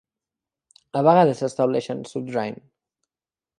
A 1.01 1.03
vegades 1.09 1.43
s'estableixen 1.45 2.03
"sub 2.15 2.25
'ndrine". 2.27 2.67